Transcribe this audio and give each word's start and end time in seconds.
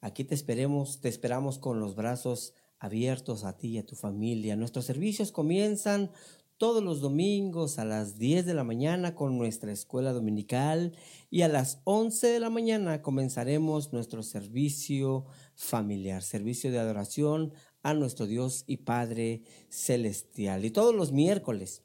Aquí 0.00 0.22
te 0.22 0.34
esperemos, 0.36 1.00
te 1.00 1.08
esperamos 1.08 1.58
con 1.58 1.80
los 1.80 1.96
brazos 1.96 2.54
abiertos 2.78 3.42
a 3.42 3.56
ti 3.56 3.70
y 3.70 3.78
a 3.78 3.86
tu 3.86 3.96
familia. 3.96 4.54
Nuestros 4.54 4.84
servicios 4.84 5.32
comienzan 5.32 6.12
todos 6.56 6.84
los 6.84 7.00
domingos 7.00 7.80
a 7.80 7.84
las 7.84 8.16
10 8.16 8.46
de 8.46 8.54
la 8.54 8.62
mañana 8.62 9.16
con 9.16 9.36
nuestra 9.36 9.72
escuela 9.72 10.12
dominical 10.12 10.92
y 11.30 11.42
a 11.42 11.48
las 11.48 11.80
11 11.82 12.28
de 12.28 12.38
la 12.38 12.48
mañana 12.48 13.02
comenzaremos 13.02 13.92
nuestro 13.92 14.22
servicio 14.22 15.24
familiar, 15.56 16.22
servicio 16.22 16.70
de 16.70 16.78
adoración 16.78 17.52
a 17.82 17.94
nuestro 17.94 18.26
Dios 18.26 18.62
y 18.68 18.76
Padre 18.76 19.42
celestial. 19.68 20.64
Y 20.64 20.70
todos 20.70 20.94
los 20.94 21.10
miércoles, 21.10 21.82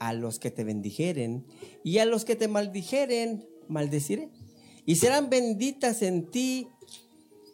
a 0.00 0.12
los 0.12 0.38
que 0.38 0.50
te 0.50 0.64
bendijeren 0.64 1.46
y 1.84 1.98
a 1.98 2.04
los 2.04 2.24
que 2.24 2.36
te 2.36 2.48
maldijeren, 2.48 3.48
maldeciré. 3.68 4.30
Y 4.86 4.96
serán 4.96 5.28
benditas 5.28 6.02
en 6.02 6.30
ti 6.30 6.68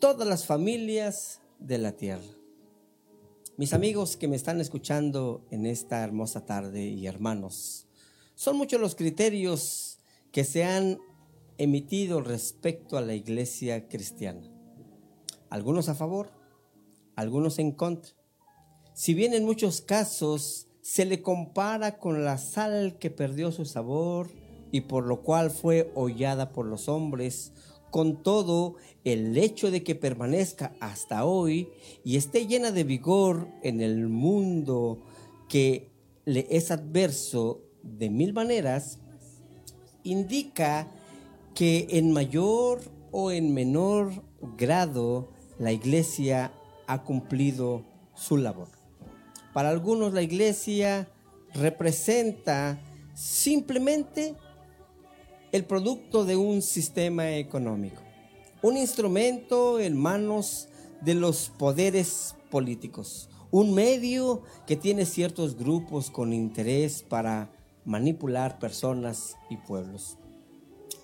todas 0.01 0.29
las 0.29 0.47
familias 0.47 1.41
de 1.59 1.79
la 1.79 1.97
tierra. 1.97 2.23
Mis 3.57 3.73
amigos 3.73 4.17
que 4.17 4.29
me 4.29 4.37
están 4.37 4.61
escuchando 4.61 5.47
en 5.51 5.67
esta 5.67 6.03
hermosa 6.03 6.45
tarde 6.45 6.87
y 6.87 7.07
hermanos, 7.07 7.87
son 8.35 8.57
muchos 8.57 8.81
los 8.81 8.97
criterios 8.97 9.99
que 10.33 10.45
se 10.45 10.65
han 10.65 10.99
emitido 11.57 12.21
respecto 12.21 12.97
a 12.97 13.01
la 13.01 13.15
iglesia 13.15 13.89
cristiana. 13.89 14.51
Algunos 15.51 15.89
a 15.89 15.95
favor, 15.95 16.33
algunos 17.15 17.61
en 17.61 17.71
contra. 17.71 18.13
Si 18.95 19.13
bien 19.13 19.35
en 19.35 19.45
muchos 19.45 19.81
casos 19.81 20.69
se 20.81 21.05
le 21.05 21.21
compara 21.21 21.99
con 21.99 22.25
la 22.25 22.39
sal 22.39 22.97
que 23.01 23.11
perdió 23.11 23.51
su 23.51 23.65
sabor 23.65 24.29
y 24.71 24.83
por 24.83 25.05
lo 25.05 25.23
cual 25.23 25.51
fue 25.51 25.91
hollada 25.97 26.53
por 26.53 26.67
los 26.67 26.89
hombres, 26.89 27.53
con 27.91 28.23
todo 28.23 28.77
el 29.03 29.37
hecho 29.37 29.73
de 29.73 29.83
que 29.83 29.97
permanezca 29.97 30.77
hasta 30.79 31.25
hoy 31.25 31.71
y 32.05 32.17
esté 32.17 32.47
llena 32.47 32.71
de 32.71 32.85
vigor 32.85 33.49
en 33.65 33.81
el 33.81 34.09
mundo 34.09 35.03
que 35.49 35.91
le 36.25 36.47
es 36.51 36.71
adverso 36.71 37.63
de 37.83 38.11
mil 38.11 38.33
maneras, 38.33 39.01
indica 40.05 40.89
que 41.53 41.89
en 41.91 42.13
mayor 42.13 42.81
o 43.11 43.33
en 43.33 43.55
menor 43.55 44.23
grado 44.57 45.31
la 45.59 45.73
iglesia 45.73 46.53
ha 46.87 47.03
cumplido 47.03 47.83
su 48.15 48.37
labor. 48.37 48.74
Para 49.55 49.71
algunos 49.71 50.13
la 50.13 50.23
iglesia 50.23 51.09
representa 51.55 52.81
simplemente 53.15 54.35
el 55.53 55.65
producto 55.65 56.25
de 56.25 56.35
un 56.35 56.61
sistema 56.61 57.37
económico, 57.37 58.03
un 58.63 58.77
instrumento 58.77 59.79
en 59.79 59.97
manos 59.97 60.69
de 61.03 61.15
los 61.15 61.53
poderes 61.57 62.35
políticos, 62.51 63.31
un 63.53 63.73
medio 63.75 64.43
que 64.67 64.75
tiene 64.75 65.07
ciertos 65.07 65.57
grupos 65.57 66.11
con 66.11 66.33
interés 66.33 67.05
para 67.05 67.53
manipular 67.85 68.59
personas 68.59 69.37
y 69.51 69.57
pueblos. 69.57 70.19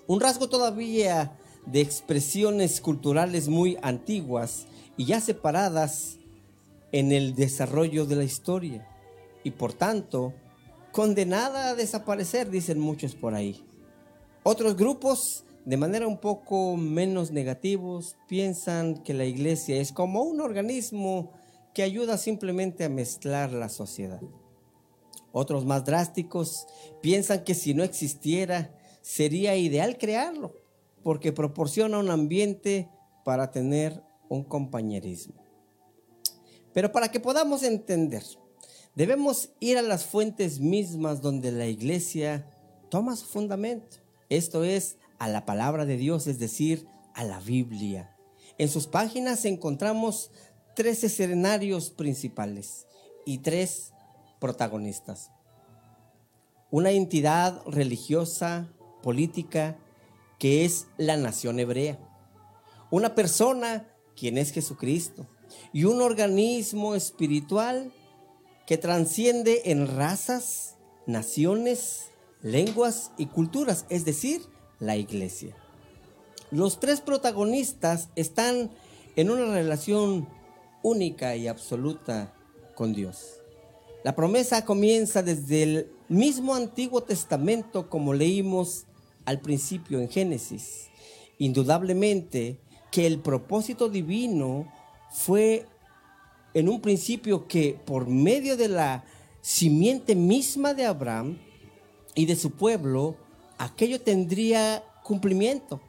Un 0.07 0.19
rasgo 0.19 0.49
todavía 0.49 1.39
de 1.65 1.79
expresiones 1.79 2.81
culturales 2.81 3.47
muy 3.47 3.77
antiguas 3.81 4.65
y 4.97 5.05
ya 5.05 5.21
separadas 5.21 6.17
en 6.91 7.11
el 7.11 7.35
desarrollo 7.35 8.05
de 8.05 8.15
la 8.15 8.23
historia 8.23 8.87
y 9.43 9.51
por 9.51 9.73
tanto 9.73 10.33
condenada 10.91 11.69
a 11.69 11.75
desaparecer, 11.75 12.49
dicen 12.49 12.79
muchos 12.79 13.15
por 13.15 13.33
ahí. 13.33 13.65
Otros 14.43 14.75
grupos, 14.75 15.45
de 15.65 15.77
manera 15.77 16.07
un 16.07 16.17
poco 16.17 16.75
menos 16.75 17.31
negativos, 17.31 18.17
piensan 18.27 19.03
que 19.03 19.13
la 19.13 19.25
iglesia 19.25 19.77
es 19.77 19.91
como 19.91 20.23
un 20.23 20.41
organismo 20.41 21.31
que 21.73 21.83
ayuda 21.83 22.17
simplemente 22.17 22.83
a 22.83 22.89
mezclar 22.89 23.53
la 23.53 23.69
sociedad. 23.69 24.21
Otros 25.31 25.65
más 25.65 25.85
drásticos 25.85 26.67
piensan 27.01 27.43
que 27.43 27.53
si 27.53 27.73
no 27.73 27.83
existiera, 27.83 28.75
sería 29.01 29.55
ideal 29.55 29.97
crearlo, 29.97 30.57
porque 31.03 31.31
proporciona 31.31 31.99
un 31.99 32.09
ambiente 32.09 32.89
para 33.23 33.51
tener 33.51 34.03
un 34.27 34.43
compañerismo. 34.43 35.40
Pero 36.73 36.91
para 36.91 37.11
que 37.11 37.19
podamos 37.19 37.63
entender, 37.63 38.23
debemos 38.95 39.49
ir 39.59 39.77
a 39.77 39.81
las 39.81 40.05
fuentes 40.05 40.59
mismas 40.59 41.21
donde 41.21 41.51
la 41.51 41.67
iglesia 41.67 42.49
toma 42.89 43.15
su 43.15 43.25
fundamento. 43.25 43.97
Esto 44.29 44.63
es 44.63 44.97
a 45.19 45.27
la 45.27 45.45
palabra 45.45 45.85
de 45.85 45.97
Dios, 45.97 46.27
es 46.27 46.39
decir, 46.39 46.87
a 47.13 47.23
la 47.23 47.39
Biblia. 47.39 48.15
En 48.57 48.69
sus 48.69 48.87
páginas 48.87 49.43
encontramos 49.45 50.31
tres 50.75 51.03
escenarios 51.03 51.89
principales 51.89 52.85
y 53.25 53.39
tres 53.39 53.93
protagonistas. 54.39 55.31
Una 56.69 56.91
entidad 56.91 57.61
religiosa, 57.65 58.69
política, 59.03 59.77
que 60.39 60.63
es 60.63 60.87
la 60.97 61.17
nación 61.17 61.59
hebrea. 61.59 61.99
Una 62.89 63.13
persona, 63.13 63.87
quien 64.15 64.37
es 64.37 64.51
Jesucristo 64.51 65.27
y 65.73 65.85
un 65.85 66.01
organismo 66.01 66.95
espiritual 66.95 67.91
que 68.65 68.77
transciende 68.77 69.63
en 69.65 69.87
razas, 69.95 70.75
naciones, 71.05 72.11
lenguas 72.41 73.11
y 73.17 73.27
culturas, 73.27 73.85
es 73.89 74.05
decir, 74.05 74.41
la 74.79 74.97
iglesia. 74.97 75.55
Los 76.51 76.79
tres 76.79 77.01
protagonistas 77.01 78.09
están 78.15 78.71
en 79.15 79.29
una 79.29 79.53
relación 79.53 80.27
única 80.83 81.35
y 81.35 81.47
absoluta 81.47 82.33
con 82.75 82.93
Dios. 82.93 83.41
La 84.03 84.15
promesa 84.15 84.65
comienza 84.65 85.21
desde 85.21 85.63
el 85.63 85.91
mismo 86.09 86.55
Antiguo 86.55 87.03
Testamento 87.03 87.89
como 87.89 88.13
leímos 88.13 88.85
al 89.25 89.39
principio 89.39 89.99
en 89.99 90.09
Génesis. 90.09 90.89
Indudablemente 91.37 92.59
que 92.91 93.05
el 93.05 93.19
propósito 93.19 93.89
divino 93.89 94.71
fue 95.11 95.67
en 96.53 96.69
un 96.69 96.81
principio 96.81 97.47
que 97.47 97.79
por 97.85 98.07
medio 98.07 98.57
de 98.57 98.69
la 98.69 99.03
simiente 99.41 100.15
misma 100.15 100.73
de 100.73 100.85
Abraham 100.85 101.37
y 102.15 102.25
de 102.25 102.35
su 102.35 102.51
pueblo, 102.51 103.15
aquello 103.57 104.01
tendría 104.01 104.83
cumplimiento. 105.03 105.81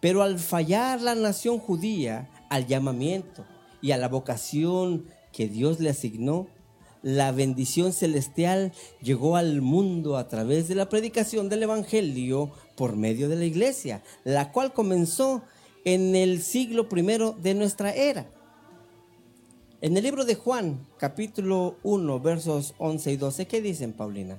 Pero 0.00 0.22
al 0.22 0.38
fallar 0.38 1.00
la 1.00 1.14
nación 1.14 1.58
judía 1.58 2.30
al 2.50 2.66
llamamiento 2.66 3.44
y 3.80 3.92
a 3.92 3.96
la 3.96 4.08
vocación 4.08 5.06
que 5.32 5.48
Dios 5.48 5.80
le 5.80 5.90
asignó, 5.90 6.48
la 7.02 7.30
bendición 7.30 7.92
celestial 7.92 8.72
llegó 9.00 9.36
al 9.36 9.62
mundo 9.62 10.16
a 10.16 10.28
través 10.28 10.66
de 10.66 10.74
la 10.74 10.88
predicación 10.88 11.48
del 11.48 11.62
Evangelio 11.62 12.50
por 12.76 12.96
medio 12.96 13.28
de 13.28 13.36
la 13.36 13.44
iglesia, 13.44 14.02
la 14.24 14.50
cual 14.50 14.72
comenzó 14.72 15.42
en 15.84 16.16
el 16.16 16.42
siglo 16.42 16.88
primero 16.88 17.32
de 17.32 17.54
nuestra 17.54 17.94
era. 17.94 18.26
En 19.82 19.94
el 19.94 20.04
libro 20.04 20.24
de 20.24 20.36
Juan, 20.36 20.86
capítulo 20.96 21.76
1, 21.82 22.20
versos 22.20 22.74
11 22.78 23.12
y 23.12 23.16
12, 23.18 23.46
¿qué 23.46 23.60
dicen, 23.60 23.92
Paulina? 23.92 24.38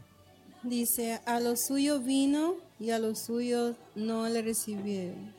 Dice, 0.64 1.22
a 1.26 1.40
lo 1.40 1.56
suyo 1.56 2.00
vino 2.00 2.56
y 2.80 2.90
a 2.90 2.98
los 2.98 3.20
suyos 3.20 3.76
no 3.94 4.28
le 4.30 4.42
recibieron. 4.42 5.36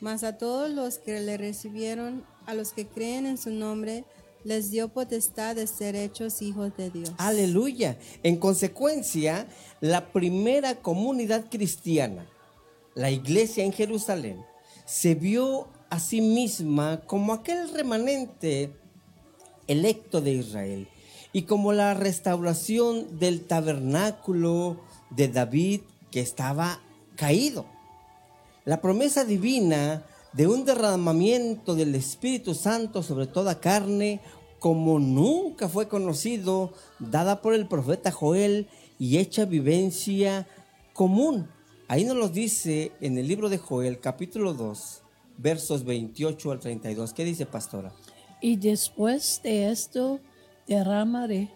Mas 0.00 0.22
a 0.22 0.38
todos 0.38 0.70
los 0.70 0.98
que 0.98 1.20
le 1.20 1.36
recibieron, 1.36 2.24
a 2.46 2.54
los 2.54 2.72
que 2.72 2.86
creen 2.86 3.26
en 3.26 3.36
su 3.36 3.50
nombre, 3.50 4.04
les 4.44 4.70
dio 4.70 4.90
potestad 4.90 5.56
de 5.56 5.66
ser 5.66 5.96
hechos 5.96 6.40
hijos 6.40 6.76
de 6.76 6.90
Dios. 6.90 7.10
Aleluya. 7.18 7.98
En 8.22 8.36
consecuencia, 8.36 9.48
la 9.80 10.12
primera 10.12 10.76
comunidad 10.76 11.46
cristiana, 11.50 12.24
la 12.94 13.10
iglesia 13.10 13.64
en 13.64 13.72
Jerusalén, 13.72 14.44
se 14.84 15.16
vio 15.16 15.66
a 15.90 15.98
sí 15.98 16.20
misma 16.20 17.00
como 17.04 17.32
aquel 17.32 17.72
remanente 17.72 18.72
electo 19.68 20.20
de 20.20 20.32
Israel 20.32 20.88
y 21.32 21.42
como 21.42 21.72
la 21.72 21.94
restauración 21.94 23.18
del 23.18 23.44
tabernáculo 23.44 24.80
de 25.10 25.28
David 25.28 25.80
que 26.10 26.20
estaba 26.20 26.80
caído. 27.16 27.66
La 28.64 28.80
promesa 28.80 29.24
divina 29.24 30.04
de 30.32 30.46
un 30.46 30.64
derramamiento 30.64 31.74
del 31.74 31.94
Espíritu 31.94 32.54
Santo 32.54 33.02
sobre 33.02 33.26
toda 33.26 33.60
carne 33.60 34.20
como 34.58 34.98
nunca 34.98 35.68
fue 35.68 35.88
conocido, 35.88 36.72
dada 36.98 37.42
por 37.42 37.52
el 37.52 37.68
profeta 37.68 38.10
Joel 38.10 38.68
y 38.98 39.18
hecha 39.18 39.44
vivencia 39.44 40.46
común. 40.94 41.48
Ahí 41.88 42.04
nos 42.04 42.16
lo 42.16 42.30
dice 42.30 42.92
en 43.02 43.18
el 43.18 43.28
libro 43.28 43.50
de 43.50 43.58
Joel, 43.58 44.00
capítulo 44.00 44.54
2, 44.54 45.02
versos 45.36 45.84
28 45.84 46.50
al 46.50 46.60
32. 46.60 47.12
¿Qué 47.12 47.24
dice, 47.24 47.44
pastora? 47.44 47.92
Y 48.44 48.56
después 48.56 49.40
de 49.42 49.70
esto 49.70 50.20
derramaré 50.68 51.48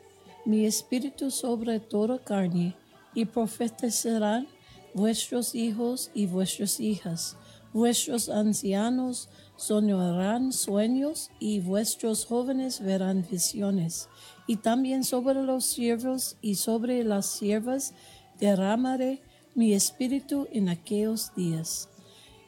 mi 0.46 0.64
espíritu 0.64 1.31
sobre 1.31 1.81
toda 1.81 2.19
carne, 2.19 2.75
y 3.12 3.26
profetizarán 3.26 4.49
vuestros 4.94 5.55
hijos 5.55 6.11
y 6.14 6.25
vuestras 6.25 6.81
hijas, 6.81 7.37
vuestros 7.75 8.31
ancianos 8.31 9.29
soñarán 9.56 10.50
sueños, 10.50 11.31
y 11.38 11.61
vuestros 11.61 12.25
jóvenes 12.25 12.81
verán 12.81 13.23
visiones. 13.31 14.08
Y 14.46 14.56
también 14.56 15.05
sobre 15.05 15.43
los 15.43 15.67
siervos 15.67 16.38
y 16.40 16.55
sobre 16.55 17.05
las 17.05 17.26
siervas 17.26 17.93
derramaré 18.40 19.20
mi 19.55 19.75
espíritu 19.75 20.49
en 20.52 20.70
aquellos 20.70 21.35
días. 21.35 21.90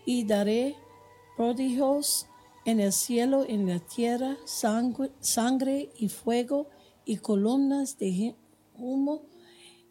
Y 0.07 0.25
daré 0.25 0.77
prodigios 1.37 2.25
en 2.65 2.81
el 2.81 2.93
cielo, 2.93 3.45
en 3.49 3.67
la 3.67 3.79
tierra, 3.79 4.37
sangre, 4.45 5.91
y 5.97 6.09
fuego 6.09 6.69
y 7.05 7.17
columnas 7.17 7.99
de 7.99 8.35
humo. 8.75 9.27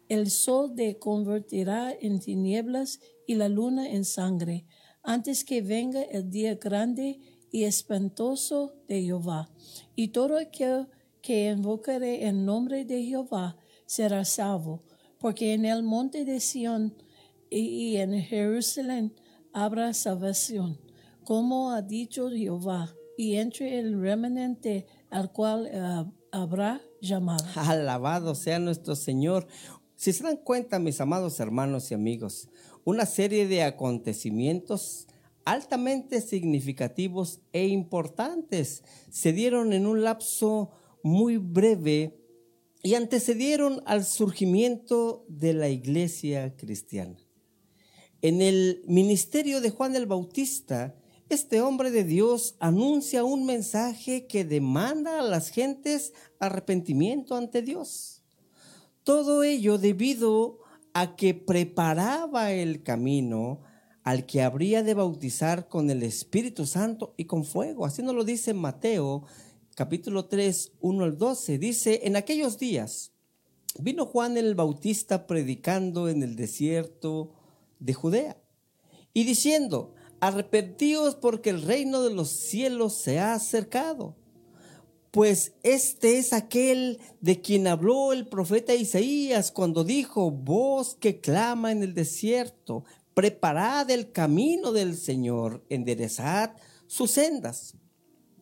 El 0.08 0.30
sol 0.30 0.74
te 0.74 0.98
convertirá 0.98 1.92
en 1.92 2.20
tinieblas 2.20 3.00
y 3.26 3.34
la 3.34 3.48
luna 3.48 3.90
en 3.90 4.04
sangre, 4.04 4.66
antes 5.02 5.44
que 5.44 5.62
venga 5.62 6.02
el 6.02 6.30
día 6.30 6.56
grande 6.56 7.20
y 7.50 7.64
espantoso 7.64 8.74
de 8.88 9.02
Jehová. 9.02 9.50
Y 9.94 10.08
todo 10.08 10.36
aquel 10.36 10.88
que 11.22 11.50
invocaré 11.50 12.26
en 12.26 12.44
nombre 12.44 12.84
de 12.84 13.04
Jehová 13.04 13.56
será 13.86 14.24
salvo, 14.24 14.82
porque 15.18 15.54
en 15.54 15.64
el 15.64 15.82
monte 15.82 16.24
de 16.24 16.40
Sión 16.40 16.94
y 17.50 17.96
en 17.96 18.20
Jerusalén 18.22 19.12
habrá 19.52 19.92
salvación 19.92 20.89
como 21.30 21.70
ha 21.70 21.80
dicho 21.80 22.28
Jehová, 22.28 22.92
y 23.16 23.36
entre 23.36 23.78
el 23.78 24.00
remanente 24.00 24.88
al 25.10 25.30
cual 25.30 25.68
eh, 25.72 26.04
habrá 26.32 26.82
llamado. 27.00 27.44
Alabado 27.54 28.34
sea 28.34 28.58
nuestro 28.58 28.96
Señor. 28.96 29.46
Si 29.94 30.12
se 30.12 30.24
dan 30.24 30.38
cuenta, 30.38 30.80
mis 30.80 31.00
amados 31.00 31.38
hermanos 31.38 31.88
y 31.88 31.94
amigos, 31.94 32.48
una 32.82 33.06
serie 33.06 33.46
de 33.46 33.62
acontecimientos 33.62 35.06
altamente 35.44 36.20
significativos 36.20 37.38
e 37.52 37.68
importantes 37.68 38.82
se 39.08 39.32
dieron 39.32 39.72
en 39.72 39.86
un 39.86 40.02
lapso 40.02 40.72
muy 41.04 41.36
breve 41.36 42.18
y 42.82 42.94
antecedieron 42.94 43.84
al 43.86 44.04
surgimiento 44.04 45.24
de 45.28 45.54
la 45.54 45.68
iglesia 45.68 46.56
cristiana. 46.56 47.18
En 48.20 48.42
el 48.42 48.82
ministerio 48.88 49.60
de 49.60 49.70
Juan 49.70 49.94
el 49.94 50.06
Bautista, 50.06 50.96
este 51.30 51.62
hombre 51.62 51.92
de 51.92 52.02
Dios 52.02 52.56
anuncia 52.58 53.22
un 53.22 53.46
mensaje 53.46 54.26
que 54.26 54.44
demanda 54.44 55.20
a 55.20 55.22
las 55.22 55.48
gentes 55.48 56.12
arrepentimiento 56.40 57.36
ante 57.36 57.62
Dios. 57.62 58.22
Todo 59.04 59.44
ello 59.44 59.78
debido 59.78 60.58
a 60.92 61.14
que 61.14 61.34
preparaba 61.34 62.50
el 62.50 62.82
camino 62.82 63.60
al 64.02 64.26
que 64.26 64.42
habría 64.42 64.82
de 64.82 64.94
bautizar 64.94 65.68
con 65.68 65.88
el 65.88 66.02
Espíritu 66.02 66.66
Santo 66.66 67.14
y 67.16 67.26
con 67.26 67.44
fuego. 67.44 67.86
Así 67.86 68.02
nos 68.02 68.14
lo 68.16 68.24
dice 68.24 68.52
Mateo 68.52 69.24
capítulo 69.76 70.24
3, 70.24 70.72
1 70.80 71.04
al 71.04 71.16
12. 71.16 71.58
Dice, 71.58 72.00
en 72.02 72.16
aquellos 72.16 72.58
días 72.58 73.12
vino 73.78 74.04
Juan 74.04 74.36
el 74.36 74.56
Bautista 74.56 75.28
predicando 75.28 76.08
en 76.08 76.24
el 76.24 76.34
desierto 76.34 77.34
de 77.78 77.94
Judea 77.94 78.36
y 79.12 79.22
diciendo, 79.22 79.94
arrepentíos 80.20 81.14
porque 81.14 81.50
el 81.50 81.62
reino 81.62 82.02
de 82.02 82.14
los 82.14 82.28
cielos 82.28 82.94
se 82.94 83.18
ha 83.18 83.34
acercado. 83.34 84.16
Pues 85.10 85.54
este 85.64 86.18
es 86.18 86.32
aquel 86.32 87.00
de 87.20 87.40
quien 87.40 87.66
habló 87.66 88.12
el 88.12 88.28
profeta 88.28 88.74
Isaías 88.74 89.50
cuando 89.50 89.82
dijo, 89.82 90.30
voz 90.30 90.94
que 90.94 91.20
clama 91.20 91.72
en 91.72 91.82
el 91.82 91.94
desierto, 91.94 92.84
preparad 93.14 93.90
el 93.90 94.12
camino 94.12 94.70
del 94.70 94.96
Señor, 94.96 95.64
enderezad 95.68 96.52
sus 96.86 97.10
sendas. 97.10 97.74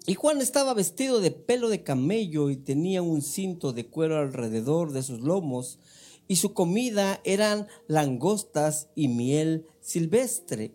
Y 0.07 0.14
Juan 0.14 0.43
estaba 0.43 0.75
vestido 0.75 1.21
de 1.21 1.31
pelo 1.31 1.71
de 1.71 1.83
camello 1.83 2.50
y 2.50 2.57
tenía 2.57 3.00
un 3.03 3.23
cinto 3.23 3.73
de 3.73 3.87
cuero 3.87 4.19
alrededor 4.19 4.93
de 4.93 5.03
sus 5.03 5.21
lomos, 5.21 5.79
y 6.26 6.37
su 6.37 6.53
comida 6.53 7.21
eran 7.25 7.67
langostas 7.87 8.88
y 8.95 9.09
miel 9.09 9.67
silvestre 9.81 10.75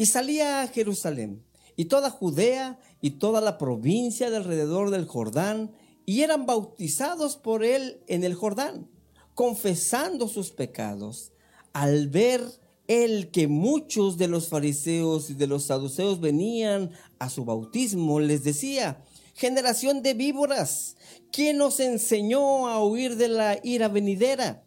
y 0.00 0.06
salía 0.06 0.62
a 0.62 0.68
Jerusalén 0.68 1.44
y 1.76 1.84
toda 1.84 2.08
Judea 2.08 2.80
y 3.02 3.10
toda 3.18 3.42
la 3.42 3.58
provincia 3.58 4.30
de 4.30 4.38
alrededor 4.38 4.88
del 4.88 5.04
Jordán, 5.04 5.72
y 6.06 6.22
eran 6.22 6.46
bautizados 6.46 7.36
por 7.36 7.62
él 7.62 8.00
en 8.06 8.24
el 8.24 8.32
Jordán, 8.32 8.88
confesando 9.34 10.26
sus 10.26 10.52
pecados. 10.52 11.32
Al 11.74 12.08
ver 12.08 12.40
él 12.86 13.30
que 13.30 13.46
muchos 13.46 14.16
de 14.16 14.28
los 14.28 14.48
fariseos 14.48 15.28
y 15.28 15.34
de 15.34 15.46
los 15.46 15.64
saduceos 15.64 16.18
venían 16.18 16.92
a 17.18 17.28
su 17.28 17.44
bautismo, 17.44 18.20
les 18.20 18.42
decía, 18.42 19.04
generación 19.34 20.02
de 20.02 20.14
víboras, 20.14 20.96
¿quién 21.30 21.58
nos 21.58 21.78
enseñó 21.78 22.68
a 22.68 22.82
huir 22.82 23.16
de 23.16 23.28
la 23.28 23.60
ira 23.62 23.88
venidera? 23.88 24.64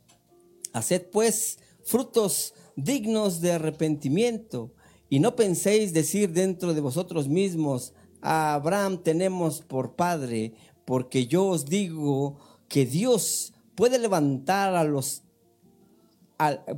Haced 0.73 1.07
pues 1.09 1.57
frutos 1.83 2.53
dignos 2.75 3.41
de 3.41 3.53
arrepentimiento 3.53 4.75
y 5.13 5.19
no 5.19 5.35
penséis 5.35 5.93
decir 5.93 6.31
dentro 6.31 6.73
de 6.73 6.81
vosotros 6.81 7.27
mismos, 7.27 7.93
a 8.19 8.55
Abraham 8.55 9.03
tenemos 9.03 9.61
por 9.61 9.95
padre, 9.95 10.55
porque 10.85 11.27
yo 11.27 11.45
os 11.49 11.65
digo 11.65 12.39
que 12.67 12.87
Dios 12.87 13.53
puede 13.75 13.99
levantar 13.99 14.75
a 14.75 14.83
los 14.83 15.21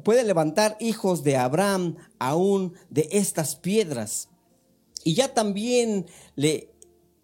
puede 0.03 0.25
levantar 0.25 0.75
hijos 0.81 1.23
de 1.23 1.37
Abraham 1.37 1.95
aún 2.19 2.73
de 2.89 3.07
estas 3.13 3.55
piedras. 3.55 4.27
Y 5.05 5.13
ya 5.13 5.33
también 5.33 6.05
le 6.35 6.73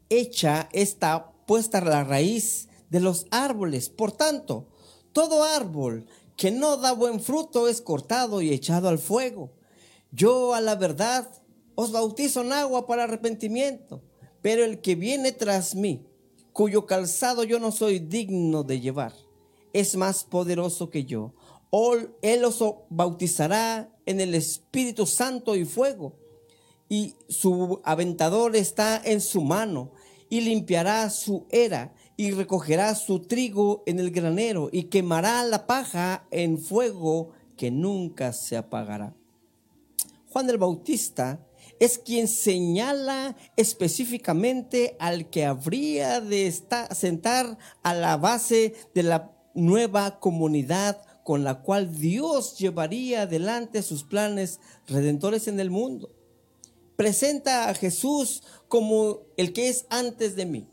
echa 0.07 0.69
esta 0.71 1.33
puesta 1.45 1.81
la 1.81 2.05
raíz 2.05 2.69
de 2.89 3.01
los 3.01 3.25
árboles. 3.31 3.89
Por 3.89 4.13
tanto, 4.13 4.69
todo 5.11 5.43
árbol 5.43 6.05
que 6.37 6.51
no 6.51 6.77
da 6.77 6.93
buen 6.93 7.19
fruto 7.19 7.67
es 7.67 7.81
cortado 7.81 8.41
y 8.41 8.53
echado 8.53 8.87
al 8.87 8.97
fuego. 8.97 9.51
Yo 10.11 10.53
a 10.53 10.59
la 10.59 10.75
verdad 10.75 11.29
os 11.75 11.93
bautizo 11.93 12.41
en 12.41 12.51
agua 12.51 12.85
para 12.85 13.05
arrepentimiento, 13.05 14.03
pero 14.41 14.65
el 14.65 14.81
que 14.81 14.95
viene 14.95 15.31
tras 15.31 15.73
mí, 15.73 16.05
cuyo 16.51 16.85
calzado 16.85 17.45
yo 17.45 17.59
no 17.59 17.71
soy 17.71 17.99
digno 17.99 18.63
de 18.63 18.81
llevar, 18.81 19.13
es 19.71 19.95
más 19.95 20.25
poderoso 20.25 20.89
que 20.89 21.05
yo, 21.05 21.33
Él 22.21 22.43
os 22.43 22.61
bautizará 22.89 23.89
en 24.05 24.19
el 24.19 24.35
Espíritu 24.35 25.05
Santo 25.05 25.55
y 25.55 25.63
fuego, 25.63 26.17
y 26.89 27.15
su 27.29 27.79
aventador 27.85 28.57
está 28.57 29.01
en 29.03 29.21
su 29.21 29.41
mano, 29.41 29.91
y 30.29 30.41
limpiará 30.41 31.09
su 31.09 31.45
era, 31.49 31.93
y 32.17 32.31
recogerá 32.31 32.95
su 32.95 33.19
trigo 33.19 33.83
en 33.85 33.99
el 33.99 34.11
granero, 34.11 34.67
y 34.73 34.83
quemará 34.83 35.45
la 35.45 35.67
paja 35.67 36.27
en 36.31 36.57
fuego 36.57 37.31
que 37.55 37.71
nunca 37.71 38.33
se 38.33 38.57
apagará. 38.57 39.15
Juan 40.31 40.49
el 40.49 40.57
Bautista 40.57 41.45
es 41.79 41.97
quien 41.97 42.29
señala 42.29 43.35
específicamente 43.57 44.95
al 44.97 45.29
que 45.29 45.45
habría 45.45 46.21
de 46.21 46.47
estar, 46.47 46.93
sentar 46.95 47.57
a 47.83 47.93
la 47.93 48.15
base 48.15 48.75
de 48.95 49.03
la 49.03 49.35
nueva 49.53 50.19
comunidad 50.19 51.01
con 51.25 51.43
la 51.43 51.61
cual 51.61 51.99
Dios 51.99 52.57
llevaría 52.57 53.23
adelante 53.23 53.81
sus 53.81 54.05
planes 54.05 54.61
redentores 54.87 55.49
en 55.49 55.59
el 55.59 55.69
mundo. 55.69 56.15
Presenta 56.95 57.67
a 57.67 57.73
Jesús 57.73 58.41
como 58.69 59.23
el 59.35 59.51
que 59.51 59.67
es 59.67 59.85
antes 59.89 60.37
de 60.37 60.45
mí, 60.45 60.69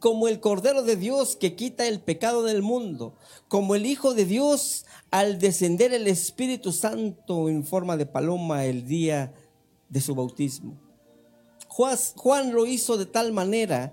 como 0.00 0.28
el 0.28 0.40
Cordero 0.40 0.82
de 0.82 0.96
Dios 0.96 1.36
que 1.36 1.54
quita 1.54 1.86
el 1.86 2.00
pecado 2.00 2.42
del 2.42 2.62
mundo, 2.62 3.14
como 3.48 3.74
el 3.74 3.86
Hijo 3.86 4.14
de 4.14 4.24
Dios 4.24 4.86
al 5.10 5.38
descender 5.38 5.92
el 5.92 6.06
Espíritu 6.06 6.72
Santo 6.72 7.48
en 7.48 7.64
forma 7.64 7.96
de 7.96 8.06
paloma 8.06 8.64
el 8.64 8.86
día 8.86 9.32
de 9.88 10.00
su 10.00 10.14
bautismo. 10.14 10.78
Juan, 11.68 12.52
lo 12.52 12.64
hizo 12.64 12.96
de 12.96 13.04
tal 13.06 13.32
manera 13.32 13.92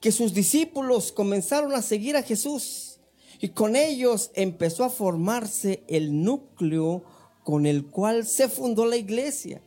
que 0.00 0.10
sus 0.10 0.32
discípulos 0.32 1.12
comenzaron 1.12 1.74
a 1.74 1.82
seguir 1.82 2.16
a 2.16 2.22
Jesús 2.22 2.98
y 3.40 3.50
con 3.50 3.76
ellos 3.76 4.30
empezó 4.34 4.84
a 4.84 4.90
formarse 4.90 5.82
el 5.86 6.22
núcleo 6.22 7.04
con 7.44 7.66
el 7.66 7.86
cual 7.86 8.26
se 8.26 8.48
fundó 8.48 8.86
la 8.86 8.96
iglesia. 8.96 9.60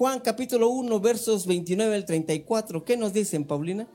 Juan 0.00 0.20
capítulo 0.20 0.70
1 0.70 0.98
versos 0.98 1.46
29 1.46 1.94
al 1.94 2.06
34. 2.06 2.86
¿Qué 2.86 2.96
nos 2.96 3.12
dicen, 3.12 3.44
Paulina? 3.44 3.86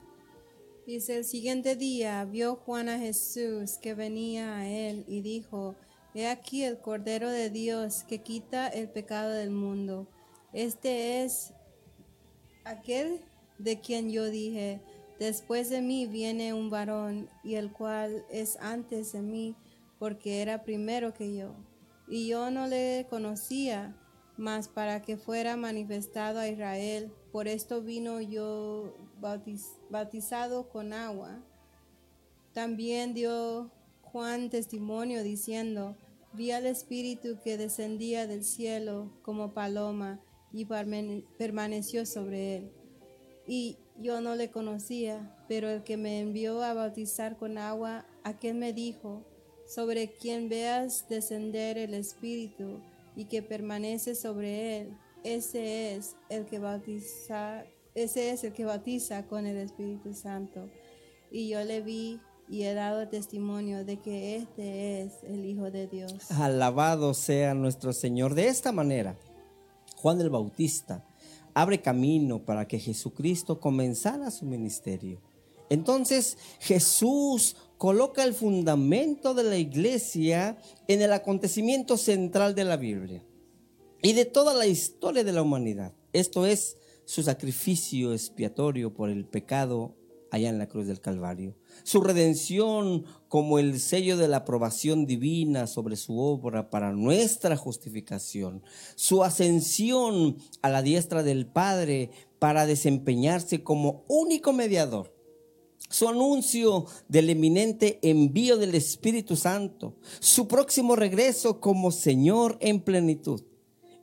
Dice, 0.86 1.18
el 1.18 1.26
siguiente 1.26 1.76
día 1.76 2.24
vio 2.26 2.58
Juan 2.58 2.90
a 2.90 3.00
Jesús 3.00 3.80
que 3.82 3.96
venía 3.96 4.56
a 4.56 4.70
él 4.70 5.04
y 5.08 5.22
dijo, 5.22 5.76
He 6.14 6.28
aquí 6.28 6.62
el 6.62 6.78
Cordero 6.78 7.32
de 7.32 7.50
Dios 7.50 8.04
que 8.04 8.22
quita 8.22 8.68
el 8.68 8.88
pecado 8.88 9.32
del 9.32 9.50
mundo. 9.50 10.08
Este 10.54 11.24
es 11.24 11.54
aquel 12.66 13.22
de 13.58 13.82
quien 13.82 14.12
yo 14.12 14.30
dije, 14.30 14.82
Después 15.18 15.72
de 15.72 15.82
mí 15.82 16.06
viene 16.06 16.54
un 16.54 16.70
varón, 16.70 17.30
y 17.44 17.56
el 17.56 17.72
cual 17.72 18.24
es 18.30 18.58
antes 18.58 19.12
de 19.14 19.24
mí, 19.24 19.56
porque 19.98 20.44
era 20.44 20.66
primero 20.66 21.16
que 21.16 21.36
yo. 21.36 21.56
Y 22.08 22.28
yo 22.28 22.52
no 22.52 22.68
le 22.68 23.08
conocía, 23.10 24.00
mas 24.38 24.68
para 24.68 25.02
que 25.02 25.18
fuera 25.18 25.56
manifestado 25.56 26.40
a 26.40 26.48
Israel, 26.48 27.12
por 27.32 27.48
esto 27.48 27.82
vino 27.82 28.20
yo 28.22 28.96
bautizado 29.90 30.70
con 30.70 30.94
agua. 30.94 31.42
También 32.54 33.14
dio 33.14 33.72
Juan 34.02 34.50
testimonio 34.50 35.24
diciendo, 35.24 35.96
vi 36.34 36.52
al 36.52 36.66
Espíritu 36.66 37.38
que 37.44 37.58
descendía 37.58 38.28
del 38.28 38.44
cielo 38.44 39.12
como 39.22 39.54
paloma 39.54 40.20
y 40.52 40.66
permaneció 40.66 42.06
sobre 42.06 42.58
él. 42.58 42.72
Y 43.48 43.78
yo 44.00 44.22
no 44.22 44.36
le 44.36 44.52
conocía, 44.52 45.36
pero 45.48 45.70
el 45.70 45.84
que 45.84 45.98
me 45.98 46.20
envió 46.20 46.62
a 46.64 46.74
bautizar 46.74 47.38
con 47.38 47.58
agua, 47.58 48.06
aquel 48.24 48.56
me 48.56 48.74
dijo, 48.74 49.26
sobre 49.66 50.12
quien 50.14 50.50
veas 50.50 51.08
descender 51.10 51.78
el 51.78 51.94
Espíritu 51.94 52.82
y 53.16 53.26
que 53.26 53.42
permanece 53.42 54.16
sobre 54.16 54.80
él, 54.80 54.98
ese 55.24 55.96
es 55.96 56.16
el 56.30 56.46
que 56.46 56.60
bautiza, 56.60 57.66
ese 57.96 58.32
es 58.32 58.44
el 58.44 58.54
que 58.54 58.66
bautiza 58.66 59.26
con 59.28 59.46
el 59.46 59.58
Espíritu 59.58 60.14
Santo. 60.14 60.70
Y 61.32 61.50
yo 61.50 61.64
le 61.64 61.82
vi 61.82 62.20
y 62.48 62.64
he 62.64 62.74
dado 62.74 63.08
testimonio 63.08 63.86
de 63.86 63.98
que 63.98 64.36
este 64.36 65.02
es 65.02 65.24
el 65.24 65.46
Hijo 65.46 65.72
de 65.72 65.88
Dios. 65.88 66.14
Alabado 66.32 67.14
sea 67.14 67.54
nuestro 67.54 67.94
Señor. 67.94 68.36
De 68.36 68.48
esta 68.48 68.72
manera, 68.72 69.18
Juan 69.98 70.22
el 70.22 70.30
Bautista 70.30 71.04
abre 71.54 71.82
camino 71.82 72.46
para 72.46 72.68
que 72.68 72.80
Jesucristo 72.80 73.60
comenzara 73.60 74.30
su 74.30 74.46
ministerio. 74.46 75.22
Entonces 75.70 76.38
Jesús 76.60 77.56
coloca 77.78 78.24
el 78.24 78.34
fundamento 78.34 79.34
de 79.34 79.44
la 79.44 79.58
iglesia 79.58 80.58
en 80.88 81.02
el 81.02 81.14
acontecimiento 81.14 81.98
central 81.98 82.56
de 82.56 82.64
la 82.64 82.78
Biblia 82.78 83.24
y 84.02 84.14
de 84.14 84.26
toda 84.26 84.54
la 84.54 84.68
historia 84.68 85.24
de 85.24 85.34
la 85.34 85.42
humanidad. 85.42 85.94
Esto 86.14 86.46
es 86.46 86.78
su 87.06 87.24
sacrificio 87.24 88.14
expiatorio 88.14 88.94
por 88.94 89.10
el 89.10 89.26
pecado 89.26 89.96
allá 90.32 90.50
en 90.50 90.58
la 90.58 90.68
cruz 90.68 90.88
del 90.88 91.00
Calvario. 91.00 91.56
Su 91.84 92.02
redención 92.02 93.06
como 93.28 93.58
el 93.58 93.80
sello 93.80 94.18
de 94.18 94.28
la 94.28 94.38
aprobación 94.38 95.06
divina 95.06 95.66
sobre 95.68 95.96
su 95.96 96.20
obra 96.20 96.70
para 96.70 96.92
nuestra 96.92 97.56
justificación. 97.56 98.64
Su 98.96 99.24
ascensión 99.24 100.38
a 100.62 100.70
la 100.70 100.82
diestra 100.82 101.24
del 101.24 101.48
Padre 101.48 102.12
para 102.40 102.66
desempeñarse 102.66 103.64
como 103.64 104.04
único 104.08 104.52
mediador. 104.52 105.15
Su 105.90 106.10
anuncio 106.10 106.86
del 107.08 107.30
eminente 107.30 108.00
envío 108.02 108.58
del 108.58 108.76
Espíritu 108.76 109.36
Santo. 109.36 109.96
Su 110.20 110.48
próximo 110.48 110.96
regreso 110.96 111.60
como 111.60 111.92
Señor 111.92 112.58
en 112.60 112.82
plenitud 112.82 113.42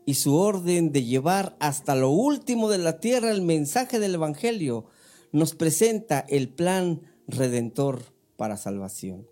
y 0.05 0.15
su 0.15 0.35
orden 0.35 0.93
de 0.93 1.05
llevar 1.05 1.57
hasta 1.61 1.95
lo 1.95 2.11
último 2.11 2.69
de 2.69 2.79
la 2.79 3.01
tierra 3.01 3.31
el 3.31 3.43
mensaje 3.43 3.99
del 3.99 4.15
Evangelio 4.15 4.87
nos 5.33 5.55
presenta 5.55 6.21
el 6.21 6.49
plan 6.49 7.03
redentor 7.27 8.03
para 8.37 8.57
salvación. 8.57 9.27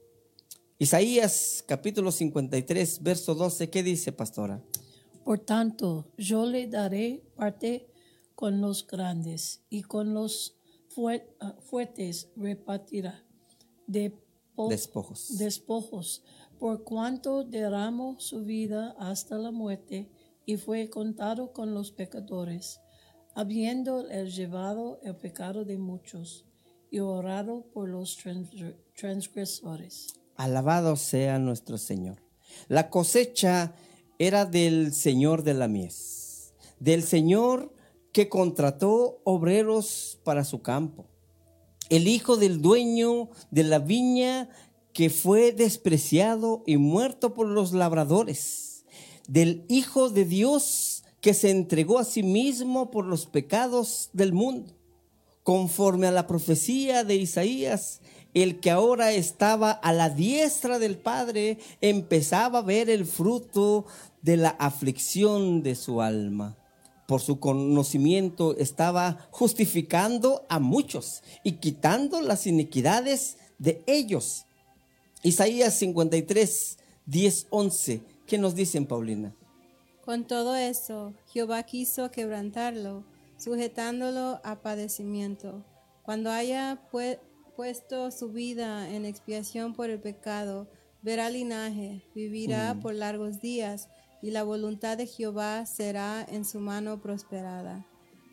Isaías 0.79 1.65
capítulo 1.67 2.11
53, 2.11 3.03
verso 3.03 3.35
12, 3.35 3.69
¿qué 3.69 3.83
dice, 3.83 4.13
pastora? 4.13 4.63
Por 5.25 5.41
tanto, 5.41 6.07
yo 6.17 6.47
le 6.47 6.67
daré 6.69 7.23
parte 7.37 7.91
con 8.35 8.63
los 8.63 8.87
grandes 8.87 9.61
y 9.69 9.83
con 9.83 10.15
los 10.15 10.57
ah, 11.09 11.57
fuertes 11.61 12.29
repartirá 12.37 13.25
de 13.87 14.13
despojos. 14.69 15.39
despojos, 15.39 16.23
por 16.59 16.85
cuanto 16.85 17.45
derramó 17.45 18.19
su 18.19 18.45
vida 18.45 18.95
hasta 18.99 19.39
la 19.39 19.51
muerte 19.51 20.11
y 20.47 20.57
fue 20.57 20.91
contado 20.91 21.53
con 21.53 21.75
los 21.75 21.93
pecadores 21.93 22.81
habiendo 23.35 24.09
él 24.09 24.31
llevado 24.31 25.01
el 25.03 25.17
pecado 25.17 25.65
de 25.65 25.79
muchos 25.79 26.45
y 26.91 26.99
orado 26.99 27.65
por 27.73 27.89
los 27.89 28.19
transgresores. 28.95 30.09
Alabado 30.37 30.97
sea 30.97 31.39
nuestro 31.39 31.79
Señor. 31.79 32.23
La 32.69 32.91
cosecha 32.91 33.75
era 34.19 34.45
del 34.45 34.93
Señor 34.93 35.43
de 35.45 35.55
la 35.55 35.69
mies, 35.69 36.53
del 36.81 37.03
Señor 37.03 37.73
que 38.13 38.29
contrató 38.29 39.21
obreros 39.25 40.19
para 40.25 40.45
su 40.45 40.63
campo, 40.63 41.07
el 41.89 42.09
hijo 42.09 42.37
del 42.37 42.61
dueño 42.61 43.31
de 43.51 43.65
la 43.65 43.79
viña 43.79 44.49
que 44.93 45.11
fue 45.11 45.53
despreciado 45.53 46.63
y 46.67 46.77
muerto 46.77 47.35
por 47.35 47.47
los 47.47 47.73
labradores, 47.73 48.85
del 49.29 49.65
Hijo 49.69 50.11
de 50.11 50.25
Dios 50.25 51.05
que 51.21 51.35
se 51.35 51.51
entregó 51.51 51.99
a 51.99 52.05
sí 52.05 52.23
mismo 52.23 52.91
por 52.91 53.05
los 53.05 53.27
pecados 53.27 54.11
del 54.13 54.33
mundo, 54.33 54.75
conforme 55.43 56.07
a 56.07 56.11
la 56.11 56.27
profecía 56.27 57.05
de 57.05 57.17
Isaías, 57.17 58.01
el 58.35 58.61
que 58.61 58.71
ahora 58.71 59.13
estaba 59.13 59.71
a 59.71 59.93
la 59.93 60.11
diestra 60.11 60.79
del 60.79 60.99
Padre 60.99 61.59
empezaba 61.81 62.61
a 62.61 62.63
ver 62.63 62.89
el 62.89 63.05
fruto 63.05 63.87
de 64.23 64.37
la 64.37 64.51
aflicción 64.51 65.63
de 65.63 65.75
su 65.75 66.01
alma. 66.01 66.60
Por 67.11 67.21
su 67.21 67.41
conocimiento 67.41 68.57
estaba 68.57 69.27
justificando 69.33 70.47
a 70.49 70.61
muchos 70.61 71.25
y 71.43 71.55
quitando 71.55 72.21
las 72.23 72.47
iniquidades 72.47 73.37
de 73.59 73.83
ellos. 73.89 74.45
Isaías 75.25 75.75
53, 75.75 76.79
10, 77.07 77.47
11. 77.51 78.03
¿Qué 78.29 78.39
nos 78.39 78.55
dicen, 78.55 78.87
Paulina? 78.87 79.35
Con 80.05 80.25
todo 80.25 80.55
eso, 80.55 81.13
Jehová 81.33 81.65
quiso 81.65 82.13
quebrantarlo, 82.13 83.03
sujetándolo 83.39 84.41
a 84.45 84.61
padecimiento. 84.63 85.65
Cuando 86.05 86.31
haya 86.31 86.81
puesto 87.57 88.13
su 88.13 88.29
vida 88.29 88.89
en 88.89 89.05
expiación 89.05 89.75
por 89.75 89.91
el 89.91 89.99
pecado, 89.99 90.69
verá 91.03 91.29
linaje, 91.29 92.05
vivirá 92.15 92.73
mm. 92.75 92.81
por 92.81 92.95
largos 92.95 93.41
días, 93.41 93.89
y 94.23 94.31
la 94.31 94.43
voluntad 94.43 94.99
de 94.99 95.07
Jehová 95.07 95.67
será 95.67 96.27
en 96.29 96.45
su 96.45 96.61
mano 96.61 97.01
prosperada. 97.01 97.87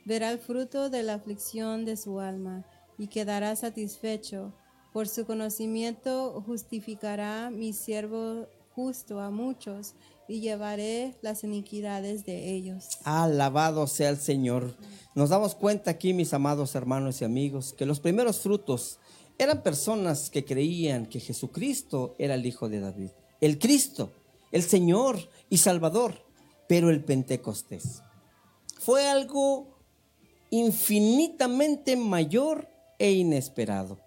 Verá 0.05 0.31
el 0.31 0.39
fruto 0.39 0.89
de 0.89 1.03
la 1.03 1.15
aflicción 1.15 1.85
de 1.85 1.97
su 1.97 2.19
alma, 2.19 2.65
y 2.97 3.07
quedará 3.07 3.55
satisfecho, 3.55 4.53
Por 4.93 5.07
su 5.07 5.25
conocimiento 5.27 6.41
justificará 6.47 7.51
mi 7.51 7.71
siervo 7.71 8.47
justo 8.73 9.19
a 9.19 9.29
muchos 9.29 9.93
y 10.27 10.39
llevaré 10.39 11.15
las 11.21 11.43
iniquidades 11.43 12.25
de 12.25 12.51
ellos. 12.51 12.97
Alabado 13.03 13.85
sea 13.85 14.09
el 14.09 14.17
Señor. 14.17 14.75
Nos 15.13 15.29
damos 15.29 15.55
cuenta 15.55 15.91
aquí, 15.91 16.13
mis 16.13 16.33
amados 16.33 16.73
hermanos 16.73 17.21
y 17.21 17.25
amigos, 17.25 17.73
que 17.73 17.85
los 17.85 17.99
primeros 17.99 18.39
frutos 18.39 18.99
eran 19.37 19.61
personas 19.61 20.29
que 20.29 20.45
creían 20.45 21.05
que 21.05 21.19
Jesucristo 21.19 22.15
era 22.17 22.33
el 22.33 22.45
Hijo 22.45 22.69
de 22.69 22.79
David, 22.79 23.09
el 23.39 23.59
Cristo, 23.59 24.11
el 24.51 24.63
Señor 24.63 25.17
y 25.49 25.57
Salvador, 25.57 26.25
pero 26.67 26.89
el 26.89 27.03
Pentecostés 27.03 28.01
fue 28.87 29.05
algo 29.05 29.79
infinitamente 30.49 31.97
mayor 31.97 32.69
e 32.99 33.11
inesperado. 33.11 33.99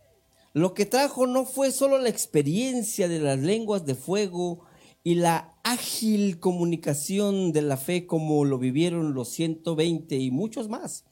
Lo 0.55 0.73
que 0.73 0.87
trajo 0.87 1.27
no 1.27 1.45
fue 1.45 1.71
solo 1.71 1.99
la 1.99 2.09
experiencia 2.09 3.07
de 3.07 3.19
las 3.19 3.39
lenguas 3.39 3.85
de 3.85 3.95
fuego 3.95 4.65
y 5.05 5.17
la 5.17 5.55
ágil 5.65 6.41
comunicación 6.41 7.53
de 7.53 7.61
la 7.61 7.77
fe 7.77 8.07
como 8.07 8.45
lo 8.47 8.59
vivieron 8.59 9.13
los 9.13 9.29
120 9.29 10.17
y 10.17 10.31
muchos 10.31 10.71
más, 10.71 11.05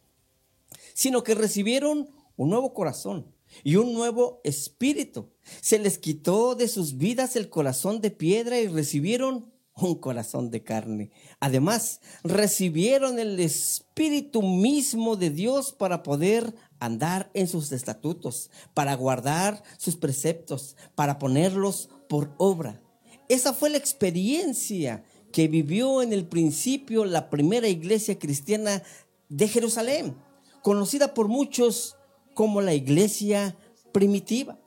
sino 0.95 1.23
que 1.23 1.35
recibieron 1.35 2.09
un 2.39 2.49
nuevo 2.49 2.73
corazón 2.73 3.35
y 3.65 3.77
un 3.77 3.93
nuevo 3.93 4.41
espíritu. 4.45 5.29
Se 5.61 5.79
les 5.79 5.99
quitó 5.99 6.55
de 6.55 6.69
sus 6.69 6.97
vidas 6.97 7.37
el 7.37 7.49
corazón 7.49 8.01
de 8.01 8.11
piedra 8.11 8.61
y 8.61 8.69
recibieron 8.69 9.53
un 9.75 9.95
corazón 9.97 10.51
de 10.51 10.63
carne. 10.63 11.11
Además, 11.41 12.01
recibieron 12.25 13.19
el 13.19 13.39
espíritu 13.41 14.43
mismo 14.43 15.17
de 15.17 15.31
Dios 15.31 15.73
para 15.73 16.03
poder 16.03 16.55
andar 16.81 17.31
en 17.35 17.49
sus 17.49 17.73
estatutos, 17.73 18.51
para 18.75 18.95
guardar 18.95 19.63
sus 19.77 19.97
preceptos, 19.97 20.77
para 20.95 21.19
ponerlos 21.19 21.91
por 22.09 22.35
obra. 22.39 22.81
Esa 23.29 23.53
fue 23.53 23.71
la 23.71 23.79
experiencia 23.79 25.05
que 25.33 25.49
vivió 25.49 26.03
en 26.03 26.13
el 26.13 26.27
principio 26.27 27.05
la 27.05 27.31
primera 27.31 27.69
iglesia 27.69 28.19
cristiana 28.19 28.83
de 29.29 29.49
Jerusalén, 29.49 30.17
conocida 30.63 31.15
por 31.15 31.29
muchos 31.29 31.97
como 32.35 32.61
la 32.61 32.75
iglesia 32.75 33.57
primitiva. 33.93 34.59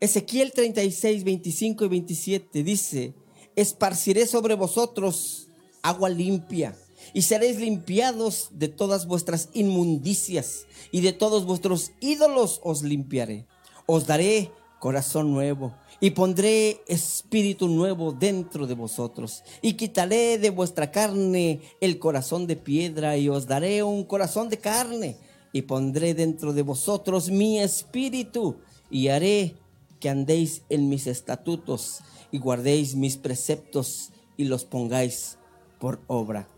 Ezequiel 0.00 0.52
36, 0.52 1.24
25 1.24 1.84
y 1.84 1.88
27 1.88 2.62
dice, 2.62 3.14
esparciré 3.54 4.26
sobre 4.26 4.54
vosotros 4.54 5.48
agua 5.82 6.08
limpia 6.08 6.74
y 7.12 7.20
seréis 7.20 7.58
limpiados 7.58 8.48
de 8.52 8.68
todas 8.68 9.06
vuestras 9.06 9.50
inmundicias 9.52 10.64
y 10.90 11.02
de 11.02 11.12
todos 11.12 11.44
vuestros 11.44 11.92
ídolos 12.00 12.62
os 12.64 12.82
limpiaré. 12.82 13.46
Os 13.84 14.06
daré 14.06 14.50
corazón 14.78 15.34
nuevo 15.34 15.74
y 16.00 16.12
pondré 16.12 16.80
espíritu 16.88 17.68
nuevo 17.68 18.12
dentro 18.12 18.66
de 18.66 18.72
vosotros 18.72 19.42
y 19.60 19.74
quitaré 19.74 20.38
de 20.38 20.48
vuestra 20.48 20.90
carne 20.90 21.60
el 21.82 21.98
corazón 21.98 22.46
de 22.46 22.56
piedra 22.56 23.18
y 23.18 23.28
os 23.28 23.46
daré 23.46 23.82
un 23.82 24.04
corazón 24.04 24.48
de 24.48 24.56
carne 24.56 25.18
y 25.52 25.60
pondré 25.60 26.14
dentro 26.14 26.54
de 26.54 26.62
vosotros 26.62 27.28
mi 27.28 27.60
espíritu 27.60 28.56
y 28.90 29.08
haré 29.08 29.56
que 30.00 30.08
andéis 30.08 30.62
en 30.68 30.88
mis 30.88 31.06
estatutos 31.06 32.00
y 32.32 32.38
guardéis 32.38 32.94
mis 32.94 33.16
preceptos 33.16 34.10
y 34.36 34.44
los 34.44 34.64
pongáis 34.64 35.36
por 35.78 36.00
obra. 36.06 36.48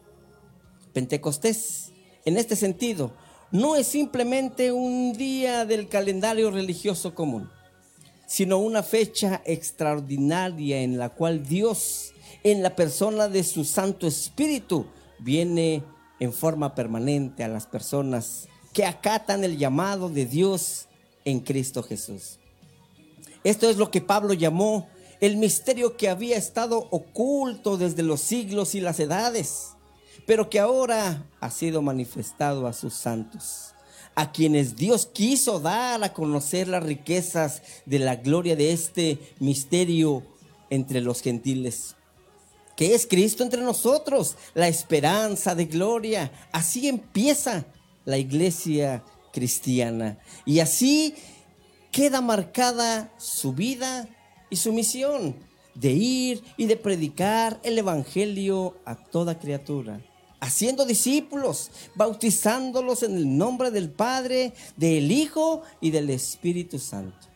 Pentecostés, 0.92 1.92
en 2.24 2.36
este 2.36 2.56
sentido, 2.56 3.12
no 3.50 3.76
es 3.76 3.86
simplemente 3.86 4.72
un 4.72 5.12
día 5.12 5.66
del 5.66 5.88
calendario 5.88 6.50
religioso 6.50 7.14
común, 7.14 7.50
sino 8.26 8.58
una 8.58 8.82
fecha 8.82 9.42
extraordinaria 9.44 10.80
en 10.80 10.98
la 10.98 11.10
cual 11.10 11.46
Dios, 11.46 12.14
en 12.44 12.62
la 12.62 12.76
persona 12.76 13.28
de 13.28 13.42
su 13.42 13.64
Santo 13.64 14.06
Espíritu, 14.06 14.86
viene 15.18 15.82
en 16.18 16.32
forma 16.32 16.74
permanente 16.74 17.44
a 17.44 17.48
las 17.48 17.66
personas 17.66 18.48
que 18.72 18.84
acatan 18.84 19.44
el 19.44 19.58
llamado 19.58 20.08
de 20.08 20.24
Dios 20.24 20.86
en 21.24 21.40
Cristo 21.40 21.82
Jesús. 21.82 22.38
Esto 23.44 23.68
es 23.68 23.76
lo 23.76 23.90
que 23.90 24.00
Pablo 24.00 24.34
llamó 24.34 24.88
el 25.20 25.36
misterio 25.36 25.96
que 25.96 26.08
había 26.08 26.36
estado 26.36 26.88
oculto 26.90 27.76
desde 27.76 28.02
los 28.02 28.20
siglos 28.20 28.74
y 28.74 28.80
las 28.80 28.98
edades, 29.00 29.70
pero 30.26 30.50
que 30.50 30.58
ahora 30.58 31.26
ha 31.40 31.50
sido 31.50 31.82
manifestado 31.82 32.66
a 32.66 32.72
sus 32.72 32.94
santos, 32.94 33.74
a 34.14 34.32
quienes 34.32 34.76
Dios 34.76 35.06
quiso 35.06 35.60
dar 35.60 36.02
a 36.02 36.12
conocer 36.12 36.68
las 36.68 36.82
riquezas 36.82 37.62
de 37.86 37.98
la 37.98 38.16
gloria 38.16 38.56
de 38.56 38.72
este 38.72 39.18
misterio 39.38 40.22
entre 40.70 41.00
los 41.00 41.22
gentiles 41.22 41.96
que 42.76 42.94
es 42.94 43.06
Cristo 43.06 43.42
entre 43.42 43.62
nosotros, 43.62 44.36
la 44.54 44.68
esperanza 44.68 45.54
de 45.54 45.66
gloria. 45.66 46.32
Así 46.52 46.88
empieza 46.88 47.64
la 48.04 48.18
iglesia 48.18 49.04
cristiana. 49.32 50.18
Y 50.44 50.60
así 50.60 51.14
queda 51.92 52.22
marcada 52.22 53.12
su 53.18 53.52
vida 53.52 54.08
y 54.50 54.56
su 54.56 54.72
misión 54.72 55.36
de 55.74 55.92
ir 55.92 56.42
y 56.56 56.66
de 56.66 56.76
predicar 56.76 57.60
el 57.62 57.78
Evangelio 57.78 58.76
a 58.84 58.96
toda 58.96 59.38
criatura, 59.38 60.00
haciendo 60.40 60.84
discípulos, 60.84 61.70
bautizándolos 61.94 63.02
en 63.02 63.16
el 63.16 63.38
nombre 63.38 63.70
del 63.70 63.90
Padre, 63.90 64.54
del 64.76 65.12
Hijo 65.12 65.62
y 65.80 65.90
del 65.90 66.10
Espíritu 66.10 66.78
Santo. 66.78 67.28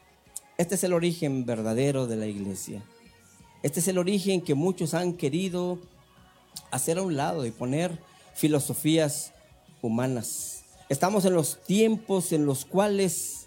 Este 0.58 0.74
es 0.74 0.84
el 0.84 0.94
origen 0.94 1.44
verdadero 1.44 2.06
de 2.06 2.16
la 2.16 2.26
iglesia. 2.26 2.82
Este 3.62 3.80
es 3.80 3.88
el 3.88 3.98
origen 3.98 4.40
que 4.40 4.54
muchos 4.54 4.94
han 4.94 5.12
querido 5.12 5.78
hacer 6.70 6.98
a 6.98 7.02
un 7.02 7.16
lado 7.16 7.44
y 7.44 7.50
poner 7.50 7.98
filosofías 8.34 9.32
humanas. 9.82 10.64
Estamos 10.88 11.24
en 11.24 11.34
los 11.34 11.62
tiempos 11.64 12.32
en 12.32 12.46
los 12.46 12.64
cuales 12.64 13.46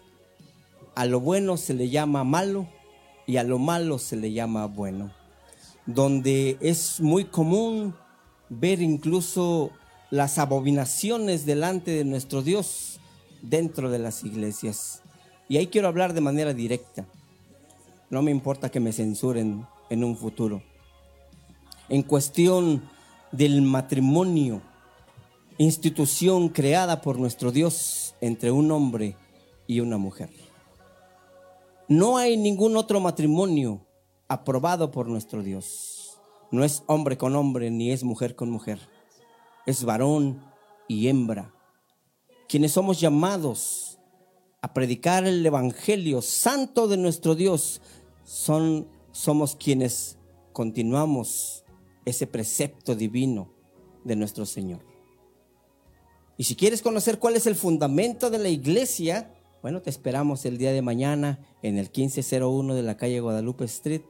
a 1.00 1.06
lo 1.06 1.22
bueno 1.22 1.56
se 1.56 1.74
le 1.74 1.90
llama 1.90 2.26
malo 2.26 2.68
y 3.26 3.38
a 3.38 3.46
lo 3.46 3.58
malo 3.58 4.00
se 4.00 4.18
le 4.18 4.34
llama 4.34 4.66
bueno, 4.66 5.14
donde 5.86 6.58
es 6.60 7.00
muy 7.00 7.24
común 7.24 7.96
ver 8.50 8.82
incluso 8.82 9.72
las 10.10 10.38
abominaciones 10.38 11.46
delante 11.46 11.92
de 11.92 12.04
nuestro 12.04 12.42
Dios 12.42 13.00
dentro 13.42 13.90
de 13.90 14.00
las 14.00 14.26
iglesias. 14.26 15.02
Y 15.48 15.56
ahí 15.56 15.68
quiero 15.68 15.88
hablar 15.88 16.12
de 16.12 16.20
manera 16.20 16.54
directa. 16.54 17.06
No 18.10 18.22
me 18.22 18.32
importa 18.32 18.70
que 18.70 18.82
me 18.82 18.92
censuren 18.92 19.66
en 19.90 20.04
un 20.04 20.18
futuro. 20.18 20.62
En 21.88 22.04
cuestión 22.04 22.84
del 23.32 23.62
matrimonio, 23.62 24.62
institución 25.58 26.50
creada 26.50 27.00
por 27.00 27.18
nuestro 27.18 27.54
Dios 27.54 28.16
entre 28.20 28.52
un 28.52 28.70
hombre 28.74 29.16
y 29.66 29.80
una 29.80 29.98
mujer. 29.98 30.49
No 31.90 32.18
hay 32.18 32.38
ningún 32.38 32.78
otro 32.78 33.00
matrimonio 33.00 33.88
aprobado 34.28 34.92
por 34.92 35.08
nuestro 35.08 35.42
Dios. 35.42 36.20
No 36.52 36.64
es 36.64 36.84
hombre 36.86 37.18
con 37.18 37.36
hombre 37.36 37.72
ni 37.72 37.92
es 37.92 38.04
mujer 38.04 38.36
con 38.36 38.52
mujer. 38.52 38.80
Es 39.66 39.84
varón 39.84 40.40
y 40.88 41.08
hembra. 41.08 41.52
Quienes 42.48 42.74
somos 42.74 43.00
llamados 43.00 43.98
a 44.62 44.72
predicar 44.72 45.26
el 45.26 45.44
evangelio 45.44 46.22
santo 46.22 46.88
de 46.88 46.98
nuestro 46.98 47.34
Dios 47.34 47.82
son 48.24 48.88
somos 49.12 49.56
quienes 49.56 50.20
continuamos 50.54 51.66
ese 52.06 52.28
precepto 52.28 52.94
divino 52.94 53.52
de 54.04 54.16
nuestro 54.16 54.46
Señor. 54.46 54.86
Y 56.38 56.44
si 56.44 56.56
quieres 56.56 56.84
conocer 56.84 57.18
cuál 57.18 57.36
es 57.36 57.48
el 57.48 57.56
fundamento 57.56 58.30
de 58.30 58.38
la 58.38 58.50
iglesia, 58.50 59.34
bueno, 59.64 59.82
te 59.82 59.90
esperamos 59.90 60.46
el 60.46 60.60
día 60.60 60.72
de 60.72 60.84
mañana 60.84 61.40
en 61.62 61.78
el 61.78 61.86
1501 61.86 62.76
de 62.76 62.84
la 62.84 62.98
calle 62.98 63.20
Guadalupe 63.20 63.66
Street, 63.66 64.02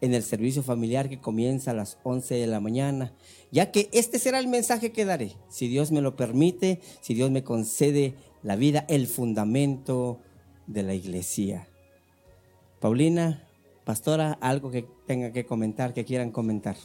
en 0.00 0.14
el 0.14 0.22
servicio 0.22 0.62
familiar 0.62 1.08
que 1.08 1.20
comienza 1.20 1.70
a 1.70 1.74
las 1.74 1.98
11 2.02 2.34
de 2.34 2.46
la 2.46 2.60
mañana, 2.60 3.12
ya 3.50 3.70
que 3.70 3.88
este 3.92 4.18
será 4.18 4.38
el 4.38 4.48
mensaje 4.48 4.92
que 4.92 5.04
daré, 5.04 5.32
si 5.48 5.68
Dios 5.68 5.90
me 5.92 6.02
lo 6.02 6.16
permite, 6.16 6.80
si 7.00 7.14
Dios 7.14 7.30
me 7.30 7.42
concede 7.42 8.14
la 8.42 8.56
vida, 8.56 8.84
el 8.88 9.06
fundamento 9.06 10.20
de 10.66 10.82
la 10.82 10.94
iglesia. 10.94 11.68
Paulina, 12.80 13.42
pastora, 13.84 14.38
algo 14.40 14.70
que 14.70 14.86
tenga 15.06 15.32
que 15.32 15.46
comentar, 15.46 15.94
que 15.94 16.04
quieran 16.04 16.30
comentar. 16.30 16.76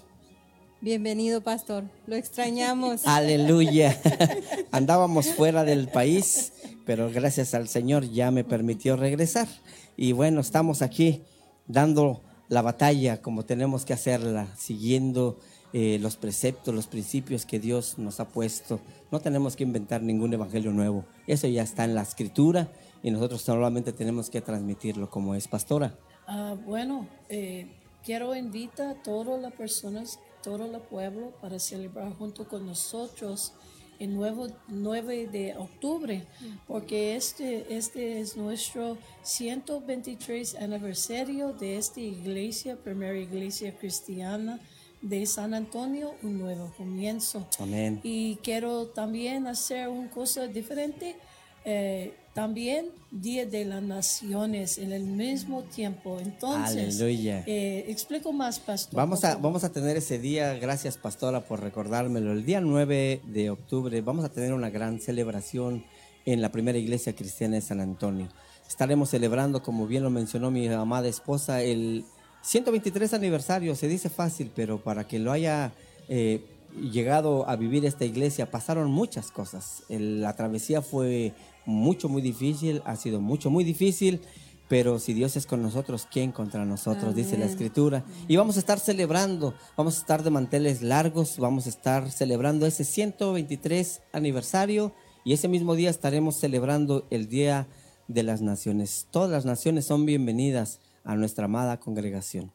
Bienvenido, 0.80 1.42
pastor. 1.42 1.84
Lo 2.08 2.16
extrañamos. 2.16 3.02
Aleluya. 3.06 4.00
Andábamos 4.72 5.28
fuera 5.28 5.64
del 5.64 5.90
país, 5.90 6.54
pero 6.92 7.10
gracias 7.10 7.54
al 7.54 7.70
Señor 7.70 8.04
ya 8.04 8.32
me 8.32 8.44
permitió 8.44 8.98
regresar. 8.98 9.48
Y 9.96 10.12
bueno, 10.12 10.42
estamos 10.42 10.82
aquí 10.82 11.22
dando 11.66 12.22
la 12.50 12.62
batalla 12.62 13.22
como 13.22 13.46
tenemos 13.46 13.86
que 13.86 13.94
hacerla, 13.94 14.54
siguiendo 14.58 15.40
eh, 15.72 16.00
los 16.02 16.18
preceptos, 16.18 16.76
los 16.76 16.88
principios 16.88 17.46
que 17.46 17.62
Dios 17.62 17.98
nos 17.98 18.20
ha 18.20 18.28
puesto. 18.28 18.82
No 19.10 19.22
tenemos 19.22 19.56
que 19.56 19.64
inventar 19.64 20.04
ningún 20.04 20.34
evangelio 20.34 20.74
nuevo. 20.74 21.06
Eso 21.28 21.48
ya 21.48 21.64
está 21.64 21.86
en 21.86 21.96
la 21.96 22.02
escritura 22.02 22.70
y 23.02 23.10
nosotros 23.10 23.42
solamente 23.42 23.94
tenemos 23.94 24.30
que 24.30 24.42
transmitirlo 24.42 25.10
como 25.10 25.34
es 25.34 25.48
pastora. 25.48 25.98
Ah, 26.28 26.58
bueno, 26.66 27.08
eh, 27.30 27.72
quiero 28.04 28.36
invitar 28.36 28.98
a 28.98 29.02
todas 29.02 29.42
las 29.42 29.54
personas, 29.54 30.20
todo 30.44 30.66
el 30.66 30.78
pueblo 30.82 31.32
para 31.40 31.58
celebrar 31.58 32.12
junto 32.18 32.50
con 32.50 32.66
nosotros 32.66 33.54
el 34.02 34.16
nuevo 34.16 34.48
9 34.68 35.28
de 35.28 35.56
octubre, 35.56 36.26
porque 36.68 37.16
este, 37.16 37.76
este 37.76 38.20
es 38.20 38.36
nuestro 38.36 38.98
123 39.22 40.56
aniversario 40.56 41.54
de 41.54 41.78
esta 41.78 42.00
iglesia, 42.00 42.76
primera 42.76 43.18
iglesia 43.18 43.78
cristiana 43.78 44.60
de 45.04 45.26
San 45.28 45.54
Antonio, 45.54 46.16
un 46.24 46.40
nuevo 46.40 46.74
comienzo. 46.76 47.48
Amén. 47.60 48.00
Y 48.02 48.38
quiero 48.38 48.88
también 48.88 49.46
hacer 49.46 49.88
una 49.88 50.10
cosa 50.10 50.48
diferente. 50.48 51.16
Eh, 51.64 52.16
también 52.34 52.88
Día 53.12 53.46
de 53.46 53.66
las 53.66 53.82
Naciones 53.84 54.78
en 54.78 54.92
el 54.94 55.04
mismo 55.04 55.64
tiempo. 55.64 56.18
Entonces, 56.22 56.96
Aleluya. 57.02 57.44
eh, 57.46 57.86
explico 57.90 58.32
más, 58.32 58.60
Pastor. 58.60 58.96
Vamos 58.96 59.24
a, 59.26 59.36
vamos 59.36 59.64
a 59.64 59.72
tener 59.72 59.98
ese 59.98 60.18
día, 60.18 60.54
gracias 60.54 60.98
pastora 60.98 61.42
por 61.42 61.62
recordármelo, 61.62 62.32
el 62.32 62.46
día 62.46 62.62
9 62.62 63.22
de 63.26 63.50
octubre 63.50 64.00
vamos 64.02 64.24
a 64.24 64.30
tener 64.30 64.54
una 64.54 64.70
gran 64.70 65.00
celebración 65.02 65.84
en 66.26 66.42
la 66.42 66.52
primera 66.52 66.78
iglesia 66.78 67.14
cristiana 67.16 67.56
de 67.56 67.62
San 67.62 67.82
Antonio. 67.82 68.30
Estaremos 68.68 69.10
celebrando, 69.10 69.62
como 69.62 69.86
bien 69.88 70.04
lo 70.04 70.10
mencionó 70.10 70.52
mi 70.52 70.68
amada 70.70 71.10
esposa, 71.10 71.62
el 71.62 72.06
123 72.44 73.14
aniversario, 73.14 73.76
se 73.76 73.88
dice 73.90 74.10
fácil, 74.10 74.52
pero 74.56 74.82
para 74.82 75.06
que 75.08 75.20
lo 75.20 75.32
haya 75.34 75.74
eh, 76.08 76.46
llegado 76.80 77.50
a 77.50 77.58
vivir 77.58 77.86
esta 77.86 78.06
iglesia 78.06 78.50
pasaron 78.50 78.90
muchas 78.90 79.30
cosas. 79.32 79.84
El- 79.90 80.22
la 80.22 80.36
travesía 80.38 80.82
fue 80.82 81.34
mucho, 81.66 82.10
muy 82.10 82.22
difícil, 82.22 82.82
ha 82.86 82.96
sido 82.96 83.22
mucho, 83.22 83.50
muy 83.50 83.64
difícil. 83.64 84.22
Pero 84.68 85.00
si 85.00 85.14
Dios 85.14 85.36
es 85.36 85.46
con 85.46 85.62
nosotros, 85.62 86.08
¿quién 86.10 86.32
contra 86.32 86.64
nosotros? 86.64 87.14
Dice 87.14 87.32
la 87.32 87.44
Amén. 87.44 87.50
escritura. 87.50 88.06
Y 88.30 88.38
vamos 88.38 88.56
a 88.56 88.60
estar 88.60 88.80
celebrando, 88.80 89.54
vamos 89.76 89.98
a 89.98 90.00
estar 90.00 90.24
de 90.24 90.30
manteles 90.30 90.82
largos, 90.82 91.40
vamos 91.40 91.66
a 91.66 91.70
estar 91.70 92.10
celebrando 92.10 92.66
ese 92.66 92.86
123 92.86 94.02
aniversario 94.14 94.94
y 95.26 95.34
ese 95.34 95.50
mismo 95.50 95.76
día 95.76 95.90
estaremos 95.90 96.38
celebrando 96.38 97.06
el 97.10 97.28
Día 97.28 97.68
de 98.08 98.24
las 98.24 98.42
Naciones. 98.42 99.08
Todas 99.12 99.30
las 99.30 99.44
naciones 99.44 99.86
son 99.86 100.06
bienvenidas 100.06 100.80
a 101.04 101.16
nuestra 101.16 101.46
amada 101.46 101.82
congregación. 101.82 102.54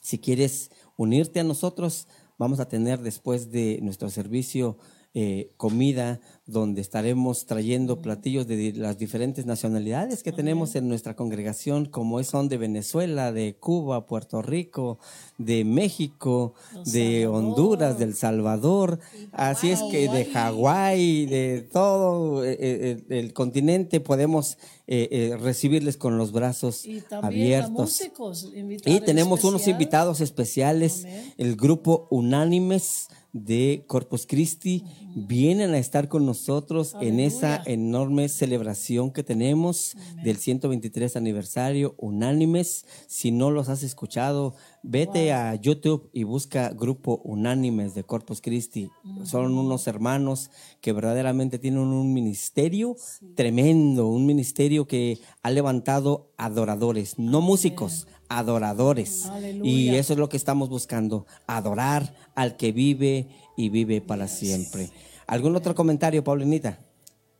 Si 0.00 0.18
quieres 0.18 0.70
unirte 0.96 1.40
a 1.40 1.44
nosotros, 1.44 2.08
vamos 2.38 2.60
a 2.60 2.68
tener 2.68 3.00
después 3.00 3.52
de 3.52 3.78
nuestro 3.82 4.08
servicio 4.10 4.78
eh, 5.14 5.52
comida 5.56 6.20
donde 6.46 6.80
estaremos 6.80 7.46
trayendo 7.46 8.00
platillos 8.00 8.46
de 8.46 8.72
las 8.74 8.98
diferentes 8.98 9.46
nacionalidades 9.46 10.22
que 10.22 10.32
tenemos 10.32 10.74
en 10.74 10.88
nuestra 10.88 11.14
congregación, 11.16 11.86
como 11.86 12.22
son 12.24 12.48
de 12.48 12.58
Venezuela, 12.58 13.32
de 13.32 13.54
Cuba, 13.54 14.06
Puerto 14.06 14.42
Rico, 14.42 14.98
de 15.38 15.64
México, 15.64 16.54
de. 16.86 17.26
Honduras, 17.26 17.98
del 17.98 18.14
Salvador, 18.14 18.98
así 19.32 19.70
es 19.70 19.82
que 19.90 20.08
de 20.08 20.24
Hawái, 20.26 21.26
de 21.26 21.68
todo 21.72 22.44
eh, 22.44 22.56
eh, 22.58 23.04
el, 23.08 23.16
el 23.18 23.32
continente 23.32 24.00
podemos 24.00 24.58
eh, 24.88 25.08
eh, 25.10 25.36
recibirles 25.38 25.96
con 25.96 26.18
los 26.18 26.32
brazos 26.32 26.84
Y 26.84 27.02
abiertos. 27.10 27.70
músicos 27.70 28.52
Y 28.84 29.00
tenemos 29.00 29.44
unos 29.44 29.68
invitados 29.68 30.20
especiales, 30.20 31.04
Amén. 31.04 31.34
el 31.38 31.56
grupo 31.56 32.08
Unánimes 32.10 33.08
de 33.32 33.84
Corpus 33.86 34.26
Christi 34.26 34.84
vienen 35.14 35.72
a 35.72 35.78
estar 35.78 36.08
con 36.08 36.26
nosotros 36.26 36.94
en 37.00 37.20
esa 37.20 37.62
enorme 37.64 38.28
celebración 38.28 39.10
que 39.10 39.22
tenemos 39.22 39.96
del 40.22 40.36
123 40.36 41.16
aniversario 41.16 41.94
Unánimes. 41.98 42.86
Si 43.06 43.30
no 43.30 43.50
los 43.50 43.68
has 43.68 43.82
escuchado, 43.82 44.54
vete 44.82 45.32
a 45.32 45.54
YouTube 45.54 46.10
y 46.12 46.24
busca 46.24 46.70
grupo 46.70 47.20
Unánimes 47.24 47.94
de 47.94 48.04
Corpus 48.04 48.40
Christi. 48.40 48.90
Son 49.24 49.56
unos 49.56 49.86
hermanos 49.86 50.50
que 50.80 50.92
verdaderamente 50.92 51.58
tienen 51.58 51.80
un 51.80 52.12
ministerio 52.12 52.96
tremendo, 53.34 54.08
un 54.08 54.26
ministerio 54.26 54.86
que 54.86 55.18
ha 55.42 55.50
levantado 55.50 56.32
adoradores, 56.36 57.18
no 57.18 57.40
músicos, 57.40 58.06
adoradores. 58.38 59.26
Aleluya. 59.26 59.70
Y 59.70 59.94
eso 59.96 60.12
es 60.12 60.18
lo 60.18 60.28
que 60.28 60.36
estamos 60.36 60.68
buscando, 60.68 61.26
adorar 61.46 62.14
al 62.34 62.56
que 62.56 62.72
vive 62.72 63.28
y 63.56 63.68
vive 63.68 64.00
para 64.00 64.28
siempre. 64.28 64.90
¿Algún 65.26 65.56
otro 65.56 65.74
comentario, 65.74 66.22
Paulinita? 66.24 66.78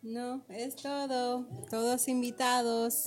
No, 0.03 0.43
es 0.49 0.75
todo. 0.75 1.47
Todos 1.71 2.09
invitados. 2.09 3.05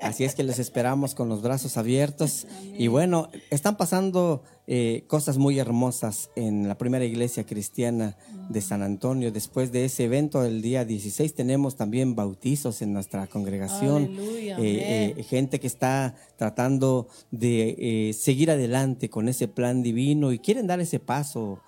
Así 0.00 0.22
es 0.22 0.36
que 0.36 0.44
les 0.44 0.60
esperamos 0.60 1.16
con 1.16 1.28
los 1.28 1.42
brazos 1.42 1.76
abiertos. 1.76 2.46
Y 2.76 2.86
bueno, 2.86 3.28
están 3.50 3.76
pasando 3.76 4.44
eh, 4.70 5.04
cosas 5.06 5.38
muy 5.38 5.58
hermosas 5.58 6.28
en 6.36 6.68
la 6.68 6.76
primera 6.76 7.06
iglesia 7.06 7.46
cristiana 7.46 8.18
de 8.50 8.60
San 8.60 8.82
Antonio. 8.82 9.32
Después 9.32 9.72
de 9.72 9.86
ese 9.86 10.04
evento 10.04 10.42
del 10.42 10.60
día 10.60 10.84
16 10.84 11.32
tenemos 11.32 11.76
también 11.76 12.14
bautizos 12.14 12.82
en 12.82 12.92
nuestra 12.92 13.26
congregación. 13.28 14.14
Eh, 14.18 15.14
eh, 15.16 15.22
gente 15.22 15.58
que 15.58 15.66
está 15.66 16.16
tratando 16.36 17.08
de 17.30 18.14
seguir 18.14 18.50
adelante 18.50 19.08
con 19.08 19.30
ese 19.30 19.48
plan 19.48 19.82
divino 19.82 20.32
y 20.32 20.38
quieren 20.38 20.66
dar 20.66 20.80
ese 20.80 20.98
paso 20.98 21.60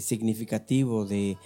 significativo 0.00 1.06
de 1.06 1.36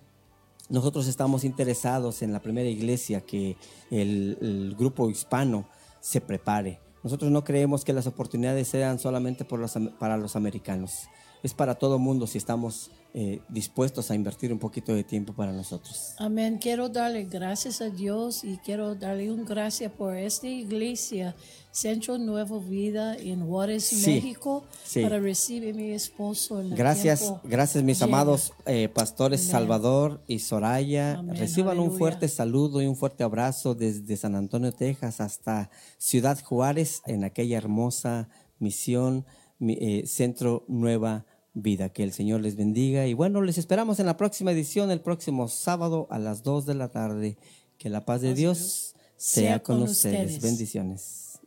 nosotros 0.69 1.08
estamos 1.08 1.43
interesados 1.43 2.21
en 2.21 2.34
la 2.34 2.41
primera 2.41 2.69
iglesia 2.69 3.21
que 3.21 3.58
el, 3.89 4.38
el 4.41 4.76
grupo 4.78 5.10
hispano 5.10 5.65
se 6.00 6.19
prepare. 6.19 6.80
Nosotros 7.04 7.32
no 7.32 7.43
creemos 7.43 7.84
que 7.84 7.93
las 7.93 8.08
oportunidades 8.08 8.67
sean 8.67 9.00
solamente 9.00 9.43
por 9.43 9.60
los 9.60 9.76
am- 9.76 9.91
para 9.97 10.17
los 10.17 10.36
americanos. 10.36 11.08
Es 11.43 11.54
para 11.54 11.75
todo 11.75 11.97
mundo 11.97 12.27
si 12.27 12.38
estamos 12.38 12.91
eh, 13.13 13.41
dispuestos 13.49 14.10
a 14.12 14.15
invertir 14.15 14.54
un 14.54 14.60
poquito 14.60 14.93
de 14.93 15.04
tiempo 15.04 15.34
para 15.34 15.51
nosotros. 15.51 16.13
Amén. 16.17 16.60
Quiero 16.62 16.88
darle 16.88 17.23
gracias 17.25 17.82
a 17.82 17.89
Dios 17.89 18.43
y 18.43 18.58
quiero 18.58 18.95
darle 18.95 19.32
un 19.32 19.43
gracias 19.43 19.91
por 19.91 20.15
esta 20.15 20.47
iglesia, 20.47 21.36
Centro 21.71 22.17
Nuevo 22.19 22.62
Vida 22.62 23.17
en 23.17 23.45
Juárez, 23.45 23.84
Sí, 23.86 24.06
México, 24.12 24.63
sí. 24.84 25.01
para 25.01 25.19
recibir 25.19 25.73
a 25.73 25.77
mi 25.77 25.91
esposo. 25.91 26.62
En 26.62 26.75
Gracias, 26.75 27.34
gracias 27.43 27.84
mis 27.84 27.97
llega. 27.99 28.06
amados 28.06 28.54
eh, 28.65 28.88
pastores 28.88 29.41
Amén. 29.41 29.51
Salvador 29.51 30.21
y 30.27 30.39
Soraya. 30.39 31.17
Amén, 31.17 31.36
Reciban 31.36 31.80
un 31.80 31.97
fuerte 31.97 32.27
saludo 32.30 32.82
y 32.82 32.86
un 32.88 32.95
fuerte 32.95 33.23
abrazo 33.23 33.73
desde 33.75 34.15
San 34.15 34.36
Antonio, 34.36 34.71
Texas 34.71 35.19
hasta 35.19 35.69
Ciudad 35.97 36.39
Juárez, 36.43 37.01
en 37.08 37.23
aquella 37.23 37.58
hermosa 37.58 38.30
misión, 38.60 39.25
mi- 39.60 39.77
eh, 39.82 40.04
Centro 40.08 40.63
Nueva 40.67 41.25
vida. 41.53 41.89
Que 41.89 42.03
el 42.03 42.13
Señor 42.13 42.41
les 42.41 42.55
bendiga 42.55 43.07
y 43.07 43.13
bueno, 43.13 43.41
les 43.41 43.57
esperamos 43.57 43.99
en 43.99 44.05
la 44.05 44.17
próxima 44.17 44.51
edición, 44.51 44.91
el 44.91 45.01
próximo 45.01 45.47
sábado 45.47 46.07
a 46.09 46.19
las 46.19 46.43
2 46.43 46.65
de 46.65 46.75
la 46.75 46.89
tarde. 46.89 47.37
Que 47.77 47.89
la 47.89 48.05
paz 48.05 48.21
de 48.21 48.33
Dios 48.33 48.95
sea 49.17 49.61
con 49.63 49.81
ustedes. 49.81 50.41
Bendiciones. 50.41 51.39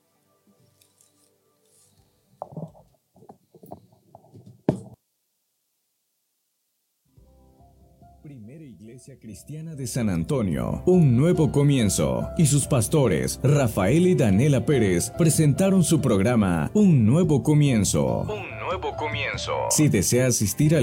Primera 8.23 8.65
Iglesia 8.65 9.19
Cristiana 9.19 9.75
de 9.75 9.87
San 9.87 10.09
Antonio, 10.09 10.83
un 10.87 11.15
nuevo 11.17 11.53
comienzo. 11.53 12.31
Y 12.39 12.47
sus 12.47 12.67
pastores, 12.67 13.39
Rafael 13.43 14.07
y 14.07 14.15
Daniela 14.15 14.65
Pérez, 14.65 15.11
presentaron 15.11 15.85
su 15.85 16.01
programa 16.01 16.71
Un 16.75 17.05
nuevo 17.05 17.43
comienzo. 17.43 18.27
Nuevo 18.65 18.97
comienzo. 18.97 19.67
Si 19.71 19.89
desea 19.89 20.27
asistir 20.29 20.75
al 20.75 20.83